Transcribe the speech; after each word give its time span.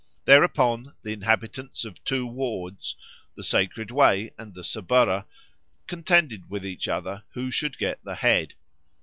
Thereupon 0.25 0.95
the 1.03 1.13
inhabitants 1.13 1.85
of 1.85 2.03
two 2.03 2.25
wards 2.25 2.95
the 3.35 3.43
Sacred 3.43 3.91
Way 3.91 4.31
and 4.35 4.55
the 4.55 4.63
Subura 4.63 5.25
contended 5.85 6.49
with 6.49 6.65
each 6.65 6.87
other 6.87 7.23
who 7.33 7.51
should 7.51 7.77
get 7.77 8.03
the 8.03 8.15
head. 8.15 8.55